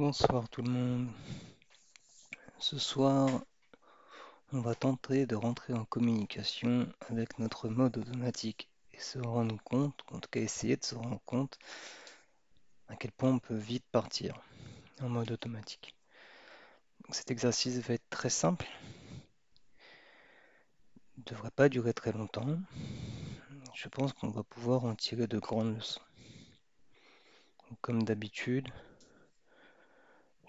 Bonsoir 0.00 0.48
tout 0.48 0.62
le 0.62 0.70
monde. 0.70 1.08
Ce 2.58 2.78
soir, 2.78 3.44
on 4.50 4.62
va 4.62 4.74
tenter 4.74 5.26
de 5.26 5.36
rentrer 5.36 5.74
en 5.74 5.84
communication 5.84 6.90
avec 7.10 7.38
notre 7.38 7.68
mode 7.68 7.98
automatique 7.98 8.70
et 8.94 8.98
se 8.98 9.18
rendre 9.18 9.62
compte, 9.62 10.00
en 10.10 10.18
tout 10.18 10.30
cas 10.30 10.40
essayer 10.40 10.78
de 10.78 10.84
se 10.86 10.94
rendre 10.94 11.20
compte 11.26 11.58
à 12.88 12.96
quel 12.96 13.12
point 13.12 13.28
on 13.28 13.38
peut 13.38 13.58
vite 13.58 13.84
partir 13.92 14.40
en 15.02 15.10
mode 15.10 15.32
automatique. 15.32 15.94
Cet 17.10 17.30
exercice 17.30 17.76
va 17.80 17.92
être 17.92 18.08
très 18.08 18.30
simple. 18.30 18.66
Il 21.18 21.24
ne 21.26 21.30
devrait 21.30 21.50
pas 21.50 21.68
durer 21.68 21.92
très 21.92 22.12
longtemps. 22.12 22.58
Je 23.74 23.88
pense 23.90 24.14
qu'on 24.14 24.30
va 24.30 24.44
pouvoir 24.44 24.86
en 24.86 24.94
tirer 24.94 25.26
de 25.26 25.38
grandes 25.38 25.76
leçons. 25.76 26.00
Comme 27.82 28.02
d'habitude, 28.02 28.72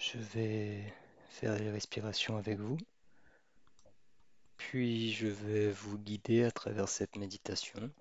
je 0.02 0.18
vais 0.18 0.94
faire 1.30 1.56
les 1.60 1.70
respirations 1.70 2.36
avec 2.36 2.60
vous. 2.60 2.78
Puis 4.58 5.14
je 5.14 5.28
vais 5.28 5.72
vous 5.72 5.98
guider 6.00 6.44
à 6.44 6.52
travers 6.52 6.90
cette 6.90 7.16
méditation. 7.16 7.92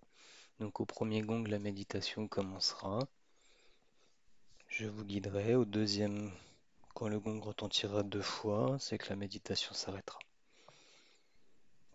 Donc 0.61 0.81
au 0.81 0.87
premier 0.87 1.21
gong, 1.21 1.45
la 1.47 1.59
méditation 1.59 2.27
commencera. 2.27 3.01
Je 4.69 4.87
vous 4.87 5.05
guiderai. 5.05 5.55
Au 5.55 5.67
deuxième, 5.67 6.33
quand 6.95 7.09
le 7.09 7.21
gong 7.21 7.41
retentira 7.41 8.03
deux 8.03 8.23
fois, 8.23 8.79
c'est 8.79 8.97
que 8.97 9.11
la 9.11 9.17
méditation 9.17 9.75
s'arrêtera. 9.75 10.19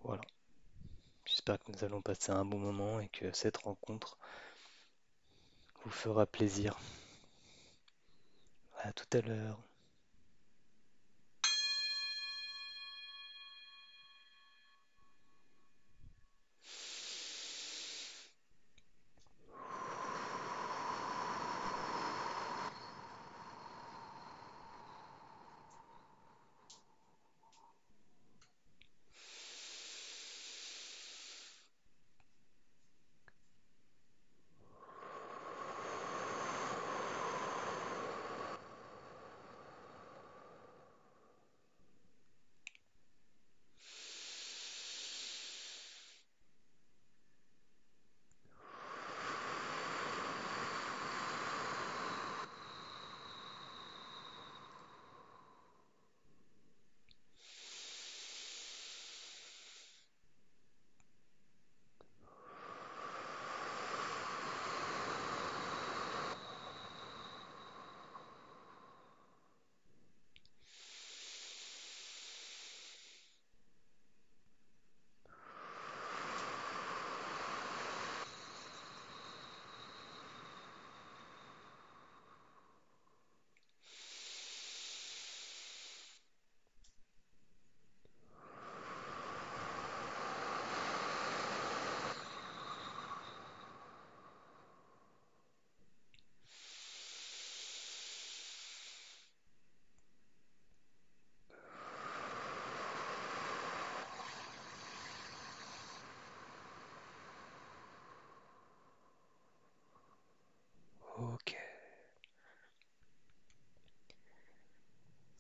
Voilà. 0.03 0.21
J'espère 1.25 1.57
que 1.57 1.71
nous 1.71 1.83
allons 1.83 2.03
passer 2.03 2.31
un 2.31 2.45
bon 2.45 2.59
moment 2.59 2.99
et 2.99 3.09
que 3.09 3.31
cette 3.33 3.57
rencontre 3.57 4.19
vous 5.83 5.89
fera 5.89 6.27
plaisir. 6.27 6.77
À 8.83 8.93
tout 8.93 9.17
à 9.17 9.21
l'heure. 9.21 9.57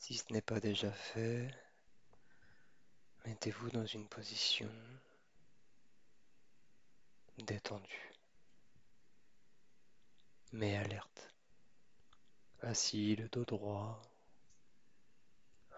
Si 0.07 0.13
ce 0.17 0.31
n'est 0.31 0.41
pas 0.43 0.59
déjà 0.59 0.91
fait, 0.91 1.49
mettez-vous 3.25 3.71
dans 3.71 3.87
une 3.87 4.07
position 4.07 4.69
détendue, 7.39 8.13
mais 10.51 10.77
alerte. 10.77 11.33
Assis, 12.61 13.15
le 13.15 13.27
dos 13.29 13.45
droit, 13.45 13.99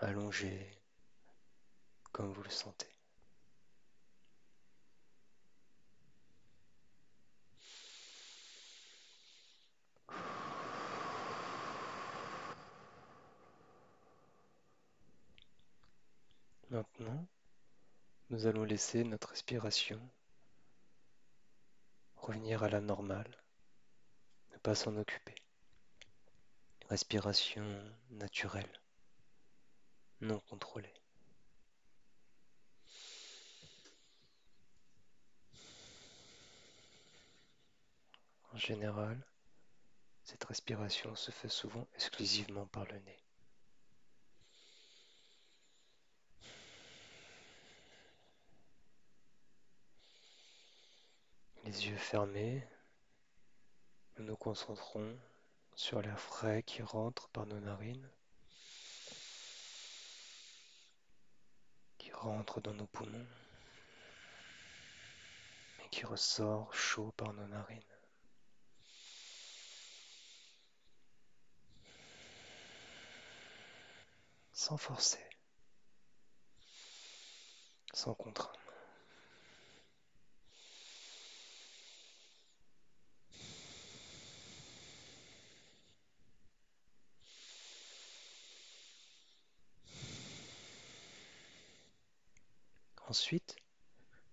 allongé, 0.02 0.78
comme 2.12 2.34
vous 2.34 2.44
le 2.44 2.50
sentez. 2.50 2.97
Maintenant, 16.70 17.26
nous 18.30 18.46
allons 18.46 18.66
laisser 18.66 19.06
notre 19.06 19.30
respiration 19.30 20.02
revenir 22.18 22.62
à 22.64 22.70
la 22.70 22.82
normale, 22.82 23.38
ne 24.52 24.58
pas 24.58 24.76
s'en 24.76 24.98
occuper. 24.98 25.36
Respiration 26.90 27.64
naturelle, 28.10 28.70
non 30.20 30.42
contrôlée. 30.42 30.94
En 38.52 38.58
général, 38.58 39.26
cette 40.26 40.44
respiration 40.44 41.16
se 41.16 41.32
fait 41.32 41.48
souvent 41.48 41.88
exclusivement 41.96 42.66
par 42.68 42.84
le 42.86 43.00
nez. 43.00 43.27
Les 51.68 51.88
yeux 51.88 51.98
fermés, 51.98 52.66
nous 54.16 54.24
nous 54.24 54.38
concentrons 54.38 55.20
sur 55.76 56.02
l'air 56.02 56.18
frais 56.18 56.64
qui 56.64 56.82
rentre 56.82 57.28
par 57.28 57.46
nos 57.46 57.60
narines, 57.60 58.10
qui 61.98 62.10
rentre 62.14 62.62
dans 62.62 62.74
nos 62.74 62.88
poumons 62.88 63.28
et 65.84 65.90
qui 65.90 66.06
ressort 66.06 66.74
chaud 66.74 67.12
par 67.18 67.34
nos 67.34 67.48
narines. 67.48 67.84
Sans 74.54 74.78
forcer, 74.78 75.30
sans 77.94 78.14
contrainte. 78.14 78.67
Ensuite, 93.10 93.56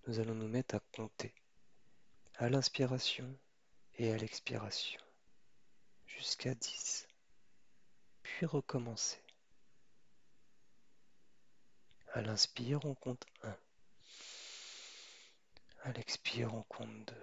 nous 0.09 0.19
allons 0.19 0.35
nous 0.35 0.49
mettre 0.49 0.75
à 0.75 0.81
compter 0.97 1.33
à 2.39 2.49
l'inspiration 2.49 3.39
et 3.99 4.13
à 4.13 4.17
l'expiration 4.17 5.01
jusqu'à 6.09 6.57
10, 6.57 7.07
puis 8.25 8.47
recommencer. 8.47 9.23
À 12.15 12.21
l'inspire, 12.21 12.85
on 12.85 12.97
compte 12.97 13.25
1. 13.45 13.57
À 15.85 15.93
l'expire, 15.93 16.53
on 16.53 16.63
compte 16.65 17.05
2. 17.07 17.15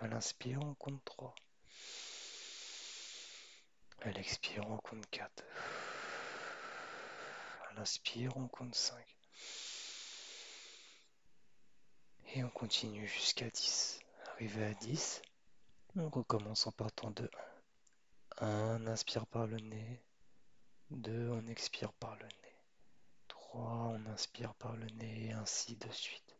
À 0.00 0.08
l'inspire, 0.08 0.60
on 0.60 0.74
compte 0.74 1.04
3. 1.04 1.32
À 4.00 4.10
l'expire, 4.10 4.68
on 4.68 4.78
compte 4.78 5.08
4. 5.10 5.44
À 7.74 7.80
l'inspire, 7.80 8.36
on 8.36 8.46
compte 8.46 8.74
5. 8.74 8.94
Et 12.34 12.44
on 12.44 12.50
continue 12.50 13.06
jusqu'à 13.08 13.50
10. 13.50 14.00
Arrivé 14.32 14.64
à 14.64 14.74
10, 14.74 15.22
on 15.96 16.08
recommence 16.08 16.66
en 16.68 16.72
partant 16.72 17.10
de 17.10 17.28
1. 18.38 18.46
1, 18.46 18.82
on 18.82 18.86
inspire 18.86 19.26
par 19.26 19.46
le 19.46 19.56
nez. 19.56 20.00
2, 20.90 21.30
on 21.30 21.48
expire 21.48 21.92
par 21.94 22.14
le 22.16 22.26
nez. 22.26 22.56
3, 23.28 23.60
on 23.62 24.06
inspire 24.06 24.54
par 24.54 24.76
le 24.76 24.86
nez, 24.86 25.26
et 25.26 25.32
ainsi 25.32 25.74
de 25.76 25.90
suite. 25.90 26.33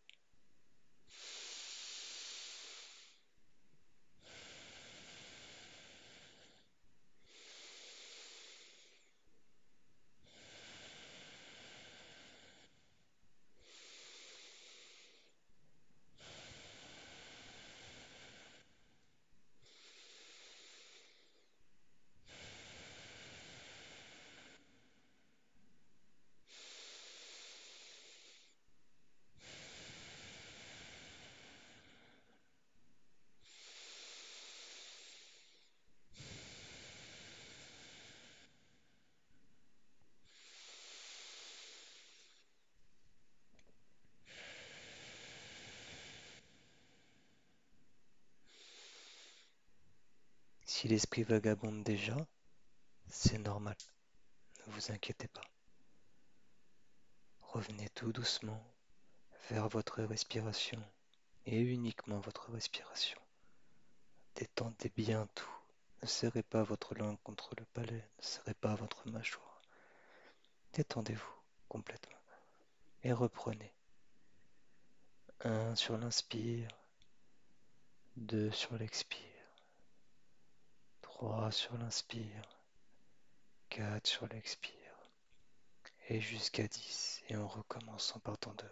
Si 50.77 50.89
l'esprit 50.89 51.23
vagabonde 51.23 51.85
déjà, 51.85 52.17
c'est 53.09 53.39
normal. 53.39 53.77
Ne 54.67 54.73
vous 54.73 54.91
inquiétez 54.91 55.29
pas. 55.29 55.49
Revenez 57.43 57.89
tout 57.91 58.13
doucement 58.13 58.61
vers 59.51 59.69
votre 59.69 60.03
respiration 60.03 60.83
et 61.47 61.61
uniquement 61.61 62.19
votre 62.19 62.51
respiration. 62.51 63.21
Détendez 64.35 64.91
bien 64.97 65.29
tout. 65.37 65.57
Ne 66.03 66.09
serrez 66.09 66.43
pas 66.43 66.65
votre 66.65 66.97
langue 66.97 67.23
contre 67.23 67.55
le 67.57 67.65
palais, 67.67 68.11
ne 68.19 68.23
serrez 68.25 68.55
pas 68.55 68.75
votre 68.75 69.09
mâchoire. 69.09 69.63
Détendez-vous 70.73 71.35
complètement 71.69 72.19
et 73.05 73.13
reprenez. 73.13 73.73
1 75.45 75.77
sur 75.77 75.97
l'inspire, 75.97 76.69
2 78.17 78.51
sur 78.51 78.77
l'expire, 78.77 79.34
3 81.19 81.53
sur 81.53 81.79
l'inspire, 81.79 82.59
4 83.69 84.05
sur 84.05 84.27
l'expire, 84.27 84.75
et 86.09 86.21
jusqu'à 86.21 86.67
10, 86.67 87.23
et 87.29 87.37
en 87.37 87.47
recommençant 87.47 88.19
par 88.19 88.37
ton 88.37 88.51
2. 88.55 88.67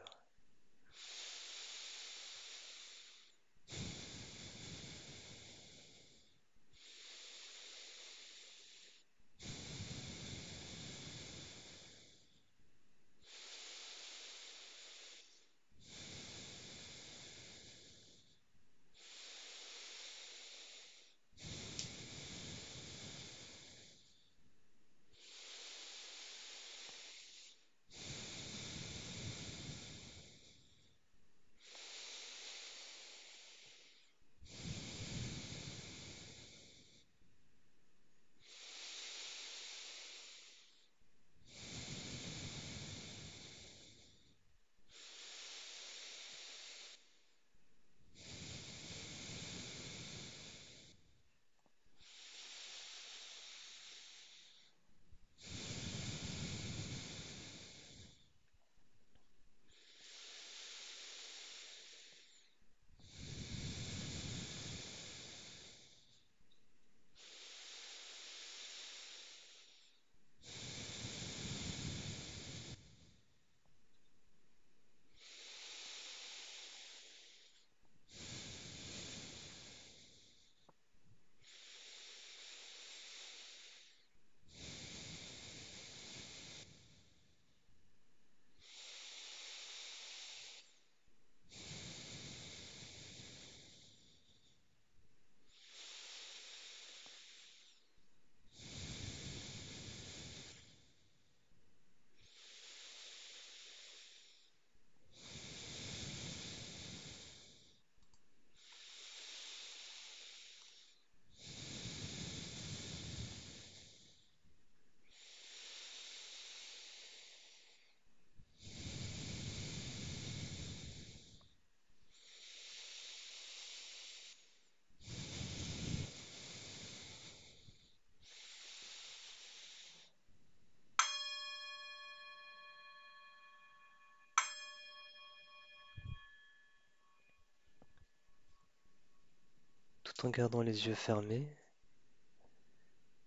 En 140.21 140.31
gardant 140.31 140.62
les 140.62 140.87
yeux 140.87 140.95
fermés, 140.95 141.45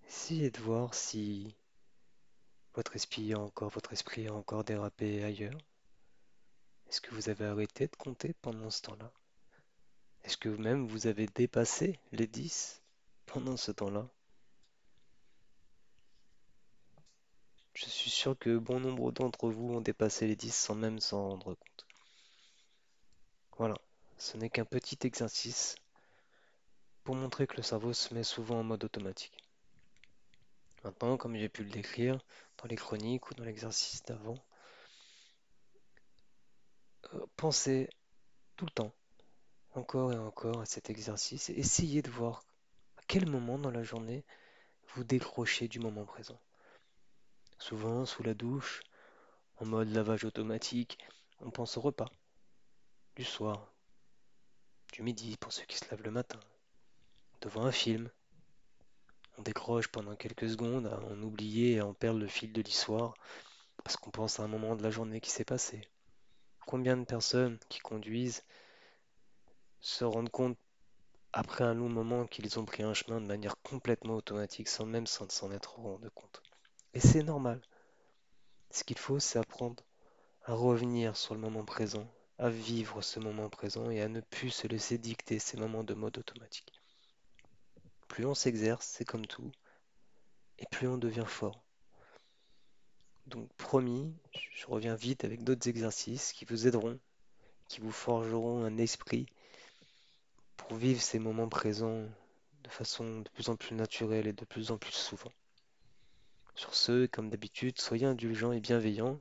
essayez 0.08 0.50
de 0.50 0.60
voir 0.62 0.94
si 0.94 1.54
votre 2.74 2.96
esprit 2.96 3.34
a 3.34 3.40
encore, 3.40 3.70
votre 3.70 3.92
esprit 3.92 4.28
a 4.30 4.34
encore 4.34 4.64
dérapé 4.64 5.22
ailleurs. 5.24 5.58
Est-ce 6.88 7.02
que 7.02 7.14
vous 7.14 7.28
avez 7.28 7.46
arrêté 7.46 7.88
de 7.88 7.96
compter 7.98 8.34
pendant 8.42 8.70
ce 8.70 8.82
temps-là? 8.84 9.12
Est-ce 10.24 10.38
que 10.38 10.48
même 10.48 10.88
vous 10.88 11.08
avez 11.08 11.28
dépassé 11.28 12.00
les 12.14 12.28
10 12.28 12.82
pendant 13.26 13.58
ce 13.58 13.72
temps-là? 13.74 14.08
Je 17.74 17.86
suis 17.86 18.10
sûr 18.10 18.40
que 18.40 18.58
bon 18.58 18.80
nombre 18.80 19.12
d'entre 19.12 19.50
vous 19.50 19.74
ont 19.74 19.82
dépassé 19.82 20.28
les 20.28 20.38
10 20.38 20.56
sans 20.56 20.76
même 20.76 21.02
s'en 21.02 21.32
rendre 21.32 21.56
compte. 21.56 21.88
Voilà, 23.58 23.76
ce 24.18 24.38
n'est 24.38 24.50
qu'un 24.50 24.64
petit 24.64 24.98
exercice 25.02 25.76
pour 27.06 27.16
montrer 27.16 27.46
que 27.46 27.56
le 27.56 27.64
cerveau 27.64 27.94
se 27.94 28.14
met 28.16 28.24
souvent 28.24 28.60
en 28.60 28.64
mode 28.64 28.84
automatique. 28.84 29.38
Maintenant, 30.84 31.18
comme 31.18 31.36
j'ai 31.38 31.50
pu 31.50 31.64
le 31.64 31.70
décrire 31.70 32.20
dans 32.58 32.68
les 32.68 32.76
chroniques 32.76 33.30
ou 33.30 33.36
dans 33.36 33.44
l'exercice 33.44 34.04
d'avant, 34.04 34.44
euh, 37.14 37.26
pensez 37.38 37.90
tout 38.56 38.66
le 38.66 38.72
temps, 38.72 38.92
encore 39.76 40.14
et 40.14 40.18
encore 40.18 40.62
à 40.62 40.66
cet 40.66 40.90
exercice 40.90 41.52
et 41.52 41.54
essayez 41.54 42.02
de 42.02 42.10
voir 42.10 42.44
à 42.98 43.02
quel 43.08 43.30
moment 43.30 43.60
dans 43.60 43.72
la 43.72 43.84
journée 43.84 44.26
vous 44.96 45.04
décrocher 45.04 45.68
du 45.68 45.80
moment 45.80 46.06
présent. 46.06 46.40
Souvent, 47.60 48.06
sous 48.06 48.24
la 48.24 48.34
douche, 48.34 48.82
en 49.58 49.66
mode 49.66 49.90
lavage 49.90 50.26
automatique, 50.26 50.98
on 51.40 51.52
pense 51.52 51.78
au 51.78 51.82
repas, 51.82 52.10
du 53.16 53.24
soir, 53.24 53.72
du 54.92 55.04
midi 55.04 55.38
pour 55.38 55.54
ceux 55.54 55.66
qui 55.66 55.78
se 55.78 55.86
lavent 55.92 56.04
le 56.04 56.12
matin, 56.12 56.40
devant 57.42 57.66
un 57.66 57.72
film. 57.72 58.10
On 59.38 59.42
décroche 59.42 59.88
pendant 59.90 60.16
quelques 60.16 60.50
secondes 60.50 60.88
à 60.88 61.00
en 61.00 61.22
oublier 61.22 61.74
et 61.74 61.80
à 61.80 61.86
en 61.86 61.94
perdre 61.94 62.20
le 62.20 62.28
fil 62.28 62.54
de 62.54 62.62
l'histoire 62.62 63.14
parce 63.84 63.98
qu'on 63.98 64.12
pense 64.12 64.40
à 64.40 64.44
un 64.44 64.48
moment 64.48 64.76
de 64.76 64.84
la 64.84 64.92
journée 64.92 65.22
qui 65.22 65.30
s'est 65.30 65.46
passé. 65.46 65.88
Combien 66.66 66.98
de 66.98 67.06
personnes 67.06 67.60
qui 67.70 67.80
conduisent 67.80 68.44
se 69.82 70.04
rendent 70.04 70.30
compte 70.30 70.58
après 71.34 71.64
un 71.64 71.74
long 71.74 71.90
moment 71.90 72.26
qu'ils 72.26 72.58
ont 72.60 72.66
pris 72.66 72.84
un 72.84 72.94
chemin 72.94 73.22
de 73.22 73.28
manière 73.28 73.62
complètement 73.62 74.16
automatique 74.16 74.70
sans 74.70 74.86
même 74.86 75.06
s'en 75.06 75.52
être 75.52 75.80
rendu 75.80 76.10
compte? 76.12 76.42
Et 76.94 77.00
c'est 77.00 77.24
normal. 77.24 77.62
Ce 78.72 78.84
qu'il 78.84 78.98
faut, 78.98 79.20
c'est 79.20 79.40
apprendre 79.40 79.84
à 80.44 80.54
revenir 80.54 81.16
sur 81.18 81.34
le 81.34 81.42
moment 81.42 81.66
présent, 81.66 82.08
à 82.38 82.50
vivre 82.50 83.02
ce 83.02 83.20
moment 83.20 83.50
présent 83.50 83.90
et 83.90 84.02
à 84.02 84.08
ne 84.08 84.22
plus 84.22 84.50
se 84.50 84.68
laisser 84.68 84.98
dicter 84.98 85.40
ces 85.40 85.58
moments 85.58 85.84
de 85.84 85.94
mode 85.94 86.18
automatique. 86.18 86.75
Plus 88.16 88.26
on 88.26 88.34
s'exerce, 88.34 88.88
c'est 88.88 89.04
comme 89.04 89.28
tout, 89.28 89.52
et 90.58 90.66
plus 90.72 90.88
on 90.88 90.98
devient 90.98 91.26
fort. 91.28 91.62
Donc 93.28 93.52
promis, 93.56 94.16
je 94.54 94.66
reviens 94.68 94.96
vite 94.96 95.26
avec 95.26 95.44
d'autres 95.44 95.68
exercices 95.68 96.32
qui 96.32 96.46
vous 96.46 96.66
aideront, 96.66 96.98
qui 97.68 97.82
vous 97.82 97.92
forgeront 97.92 98.64
un 98.64 98.78
esprit 98.78 99.26
pour 100.56 100.78
vivre 100.78 101.02
ces 101.02 101.20
moments 101.20 101.50
présents 101.50 102.08
de 102.64 102.70
façon 102.70 103.20
de 103.20 103.30
plus 103.32 103.50
en 103.50 103.58
plus 103.58 103.76
naturelle 103.76 104.28
et 104.28 104.32
de 104.32 104.46
plus 104.46 104.72
en 104.72 104.78
plus 104.78 104.94
souvent. 104.94 105.34
Sur 106.56 106.74
ce, 106.74 107.08
comme 107.08 107.30
d'habitude, 107.30 107.82
soyez 107.82 108.06
indulgents 108.06 108.54
et 108.54 108.62
bienveillants 108.62 109.20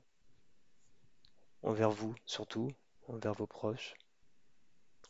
envers 1.64 1.90
vous 1.90 2.14
surtout, 2.26 2.70
envers 3.08 3.34
vos 3.34 3.48
proches, 3.48 3.94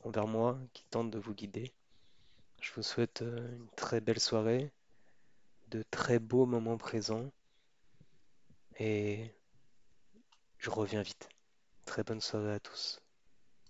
envers 0.04 0.26
moi 0.26 0.58
qui 0.72 0.86
tente 0.86 1.10
de 1.10 1.18
vous 1.18 1.34
guider. 1.34 1.74
Je 2.64 2.72
vous 2.76 2.82
souhaite 2.82 3.20
euh, 3.20 3.56
une 3.56 3.68
très 3.76 4.00
belle 4.00 4.18
soirée, 4.18 4.72
de 5.68 5.84
très 5.90 6.18
beaux 6.18 6.46
moments 6.46 6.78
présents 6.78 7.30
et 8.78 9.34
je 10.56 10.70
reviens 10.70 11.02
vite. 11.02 11.28
Très 11.84 12.02
bonne 12.04 12.22
soirée 12.22 12.54
à 12.54 12.60
tous. 12.60 13.03